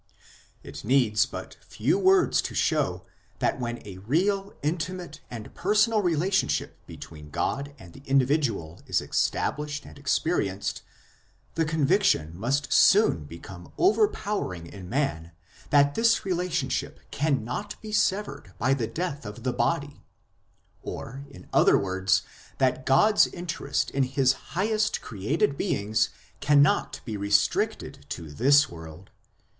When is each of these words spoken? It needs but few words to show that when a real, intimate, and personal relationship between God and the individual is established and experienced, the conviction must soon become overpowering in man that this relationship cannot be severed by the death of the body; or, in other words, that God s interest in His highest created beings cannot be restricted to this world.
It 0.63 0.83
needs 0.83 1.27
but 1.27 1.57
few 1.63 1.99
words 1.99 2.41
to 2.41 2.55
show 2.55 3.05
that 3.37 3.59
when 3.59 3.83
a 3.85 3.99
real, 3.99 4.51
intimate, 4.63 5.19
and 5.29 5.53
personal 5.53 6.01
relationship 6.01 6.75
between 6.87 7.29
God 7.29 7.75
and 7.77 7.93
the 7.93 8.01
individual 8.07 8.81
is 8.87 8.99
established 8.99 9.85
and 9.85 9.99
experienced, 9.99 10.81
the 11.53 11.65
conviction 11.65 12.35
must 12.35 12.73
soon 12.73 13.25
become 13.25 13.73
overpowering 13.77 14.65
in 14.65 14.89
man 14.89 15.33
that 15.69 15.93
this 15.93 16.25
relationship 16.25 16.99
cannot 17.11 17.79
be 17.79 17.91
severed 17.91 18.53
by 18.57 18.73
the 18.73 18.87
death 18.87 19.23
of 19.23 19.43
the 19.43 19.53
body; 19.53 20.01
or, 20.81 21.27
in 21.29 21.47
other 21.53 21.77
words, 21.77 22.23
that 22.57 22.87
God 22.87 23.17
s 23.17 23.27
interest 23.27 23.91
in 23.91 24.01
His 24.01 24.33
highest 24.33 24.99
created 24.99 25.55
beings 25.59 26.09
cannot 26.39 27.01
be 27.05 27.17
restricted 27.17 28.07
to 28.09 28.31
this 28.31 28.67
world. 28.67 29.11